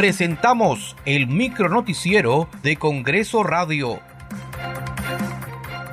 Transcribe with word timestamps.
presentamos 0.00 0.96
el 1.04 1.26
micronoticiero 1.26 2.48
de 2.62 2.76
Congreso 2.76 3.42
Radio. 3.42 4.00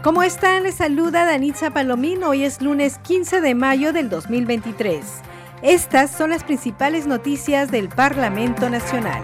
¿Cómo 0.02 0.24
están? 0.24 0.64
Les 0.64 0.76
saluda 0.76 1.26
Danitza 1.26 1.72
Palomín. 1.72 2.24
Hoy 2.24 2.46
es 2.46 2.62
lunes 2.62 3.00
15 3.00 3.42
de 3.42 3.54
mayo 3.54 3.92
del 3.92 4.10
2023. 4.10 5.04
Estas 5.62 6.10
son 6.10 6.30
las 6.30 6.46
principales 6.46 7.06
noticias 7.06 7.70
del 7.70 7.90
Parlamento 7.90 8.70
Nacional. 8.70 9.22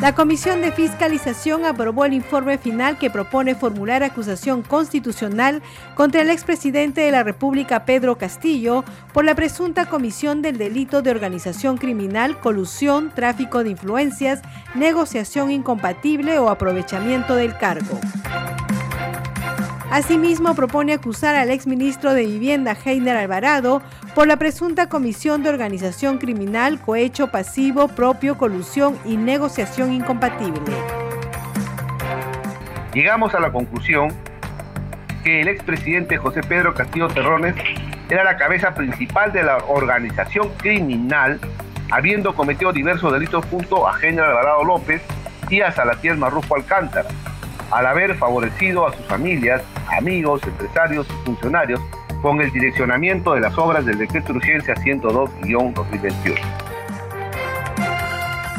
La 0.00 0.14
Comisión 0.14 0.62
de 0.62 0.72
Fiscalización 0.72 1.66
aprobó 1.66 2.06
el 2.06 2.14
informe 2.14 2.56
final 2.56 2.96
que 2.96 3.10
propone 3.10 3.54
formular 3.54 4.02
acusación 4.02 4.62
constitucional 4.62 5.60
contra 5.94 6.22
el 6.22 6.30
expresidente 6.30 7.02
de 7.02 7.10
la 7.10 7.22
República, 7.22 7.84
Pedro 7.84 8.16
Castillo, 8.16 8.82
por 9.12 9.26
la 9.26 9.34
presunta 9.34 9.84
comisión 9.84 10.40
del 10.40 10.56
delito 10.56 11.02
de 11.02 11.10
organización 11.10 11.76
criminal, 11.76 12.40
colusión, 12.40 13.12
tráfico 13.14 13.62
de 13.62 13.70
influencias, 13.70 14.40
negociación 14.74 15.50
incompatible 15.50 16.38
o 16.38 16.48
aprovechamiento 16.48 17.34
del 17.34 17.58
cargo. 17.58 18.00
Asimismo, 19.90 20.54
propone 20.54 20.92
acusar 20.92 21.34
al 21.34 21.50
exministro 21.50 22.14
de 22.14 22.24
Vivienda, 22.24 22.76
Heiner 22.84 23.16
Alvarado, 23.16 23.82
por 24.14 24.28
la 24.28 24.36
presunta 24.36 24.88
comisión 24.88 25.42
de 25.42 25.48
organización 25.48 26.18
criminal, 26.18 26.80
cohecho 26.80 27.32
pasivo, 27.32 27.88
propio, 27.88 28.38
colusión 28.38 28.96
y 29.04 29.16
negociación 29.16 29.92
incompatible. 29.92 30.60
Llegamos 32.94 33.34
a 33.34 33.40
la 33.40 33.50
conclusión 33.50 34.14
que 35.24 35.40
el 35.40 35.48
expresidente 35.48 36.18
José 36.18 36.40
Pedro 36.42 36.72
Castillo 36.72 37.08
Terrones 37.08 37.56
era 38.08 38.22
la 38.22 38.36
cabeza 38.36 38.74
principal 38.74 39.32
de 39.32 39.42
la 39.42 39.56
organización 39.56 40.50
criminal, 40.58 41.40
habiendo 41.90 42.36
cometido 42.36 42.72
diversos 42.72 43.12
delitos 43.12 43.44
junto 43.46 43.88
a 43.88 44.00
Heiner 44.00 44.24
Alvarado 44.24 44.62
López 44.62 45.02
y 45.48 45.62
a 45.62 45.72
Salatiel 45.72 46.16
Marrufo 46.16 46.54
Alcántara 46.54 47.08
al 47.70 47.86
haber 47.86 48.16
favorecido 48.16 48.86
a 48.86 48.92
sus 48.92 49.06
familias, 49.06 49.62
amigos, 49.90 50.42
empresarios 50.44 51.06
y 51.08 51.24
funcionarios 51.26 51.80
con 52.22 52.40
el 52.40 52.50
direccionamiento 52.50 53.34
de 53.34 53.40
las 53.40 53.56
obras 53.56 53.84
del 53.84 53.98
decreto 53.98 54.32
de 54.32 54.38
urgencia 54.38 54.74
102-2021. 54.74 56.38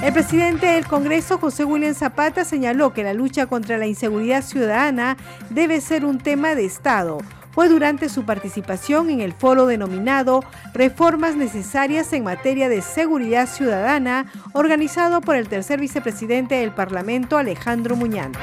El 0.03 0.13
presidente 0.13 0.65
del 0.65 0.87
Congreso, 0.87 1.37
José 1.37 1.63
William 1.63 1.93
Zapata, 1.93 2.43
señaló 2.43 2.91
que 2.91 3.03
la 3.03 3.13
lucha 3.13 3.45
contra 3.45 3.77
la 3.77 3.85
inseguridad 3.85 4.43
ciudadana 4.43 5.15
debe 5.51 5.79
ser 5.79 6.05
un 6.05 6.17
tema 6.17 6.55
de 6.55 6.65
Estado. 6.65 7.19
Fue 7.51 7.69
durante 7.69 8.09
su 8.09 8.23
participación 8.23 9.11
en 9.11 9.21
el 9.21 9.33
foro 9.33 9.67
denominado 9.67 10.43
Reformas 10.73 11.35
necesarias 11.35 12.13
en 12.13 12.23
materia 12.23 12.67
de 12.67 12.81
seguridad 12.81 13.47
ciudadana, 13.47 14.25
organizado 14.53 15.21
por 15.21 15.35
el 15.35 15.47
tercer 15.47 15.79
vicepresidente 15.79 16.55
del 16.55 16.71
Parlamento, 16.71 17.37
Alejandro 17.37 17.95
Muñante 17.95 18.39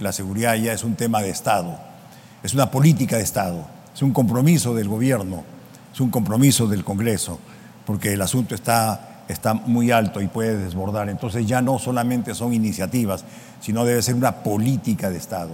la 0.00 0.12
seguridad 0.12 0.54
ya 0.56 0.72
es 0.72 0.84
un 0.84 0.94
tema 0.94 1.20
de 1.22 1.30
Estado, 1.30 1.78
es 2.42 2.54
una 2.54 2.70
política 2.70 3.16
de 3.16 3.22
Estado, 3.22 3.66
es 3.94 4.02
un 4.02 4.12
compromiso 4.12 4.74
del 4.74 4.88
gobierno, 4.88 5.44
es 5.92 6.00
un 6.00 6.10
compromiso 6.10 6.66
del 6.66 6.84
Congreso, 6.84 7.38
porque 7.84 8.12
el 8.12 8.22
asunto 8.22 8.54
está, 8.54 9.24
está 9.28 9.54
muy 9.54 9.90
alto 9.90 10.20
y 10.20 10.28
puede 10.28 10.56
desbordar. 10.56 11.08
Entonces 11.08 11.46
ya 11.46 11.60
no 11.60 11.78
solamente 11.78 12.34
son 12.34 12.54
iniciativas, 12.54 13.24
sino 13.60 13.84
debe 13.84 14.02
ser 14.02 14.14
una 14.14 14.42
política 14.42 15.10
de 15.10 15.18
Estado, 15.18 15.50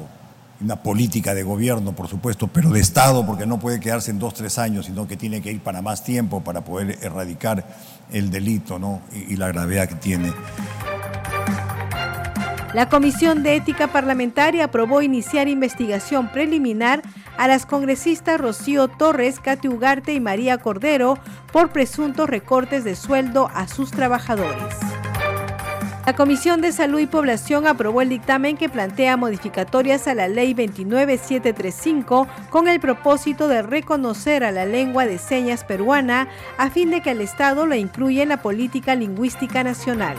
una 0.61 0.77
política 0.77 1.35
de 1.35 1.43
gobierno, 1.43 1.93
por 1.93 2.09
supuesto, 2.09 2.49
pero 2.49 2.71
de 2.71 2.81
Estado, 2.81 3.27
porque 3.27 3.47
no 3.47 3.59
puede 3.59 3.81
quedarse 3.81 4.11
en 4.11 4.19
dos, 4.19 4.35
tres 4.35 4.59
años, 4.59 4.87
sino 4.87 5.09
que 5.09 5.17
tiene 5.17 5.43
que 5.43 5.51
ir 5.51 5.61
para 5.61 5.83
más 5.83 6.05
tiempo 6.05 6.43
para 6.43 6.63
poder 6.63 6.99
erradicar 7.03 7.65
el 8.13 8.31
delito 8.31 8.79
¿no? 8.79 9.01
y, 9.13 9.35
y 9.35 9.37
la 9.37 9.49
gravedad 9.49 9.89
que 9.89 9.97
tiene. 9.97 10.33
La 12.77 12.91
Comisión 12.91 13.43
de 13.43 13.57
Ética 13.57 13.87
Parlamentaria 13.87 14.67
aprobó 14.67 15.01
iniciar 15.01 15.49
investigación 15.49 16.29
preliminar 16.31 17.01
a 17.39 17.49
las 17.49 17.65
congresistas 17.65 18.39
Rocío 18.39 18.89
Torres, 18.89 19.41
Cati 19.41 19.67
Ugarte 19.67 20.13
y 20.13 20.21
María 20.21 20.59
Cordero 20.59 21.19
por 21.55 21.73
presuntos 21.73 22.29
recortes 22.29 22.85
de 22.85 22.95
sueldo 22.95 23.49
a 23.55 23.67
sus 23.67 23.93
trabajadores. 23.93 24.77
La 26.05 26.15
Comisión 26.15 26.61
de 26.61 26.71
Salud 26.71 26.99
y 26.99 27.07
Población 27.07 27.67
aprobó 27.67 28.03
el 28.03 28.11
dictamen 28.11 28.59
que 28.59 28.69
plantea 28.69 29.17
modificatorias 29.17 30.07
a 30.07 30.13
la 30.13 30.29
Ley 30.29 30.53
29735 30.53 32.29
con 32.51 32.69
el 32.69 32.79
propósito 32.79 33.49
de 33.49 33.63
reconocer 33.63 34.45
a 34.45 34.53
la 34.53 34.67
lengua 34.67 35.07
de 35.07 35.17
señas 35.17 35.65
peruana 35.65 36.29
a 36.59 36.69
fin 36.69 36.91
de 36.91 37.01
que 37.01 37.13
el 37.13 37.23
Estado 37.23 37.67
la 37.67 37.79
incluya 37.79 38.23
en 38.23 38.29
la 38.29 38.43
política 38.43 38.95
lingüística 38.95 39.65
nacional. 39.65 40.19